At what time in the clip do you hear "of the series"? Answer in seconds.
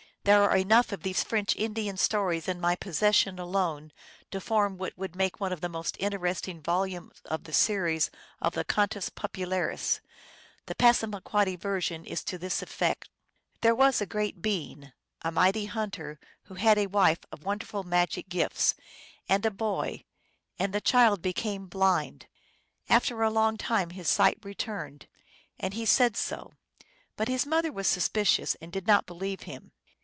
7.25-8.11